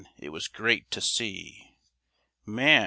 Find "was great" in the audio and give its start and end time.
0.29-0.89